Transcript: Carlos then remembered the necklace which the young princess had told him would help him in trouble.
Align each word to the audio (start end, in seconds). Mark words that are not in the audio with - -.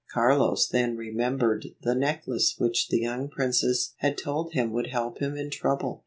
Carlos 0.11 0.67
then 0.67 0.97
remembered 0.97 1.67
the 1.83 1.93
necklace 1.93 2.55
which 2.57 2.87
the 2.87 3.01
young 3.01 3.29
princess 3.29 3.93
had 3.97 4.17
told 4.17 4.53
him 4.53 4.71
would 4.73 4.87
help 4.87 5.19
him 5.19 5.37
in 5.37 5.51
trouble. 5.51 5.99